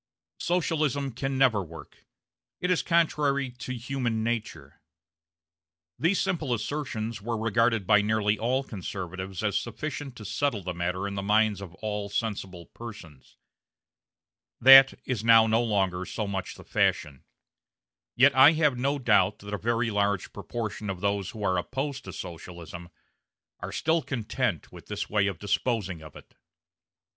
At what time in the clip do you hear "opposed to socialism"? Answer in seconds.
21.59-22.89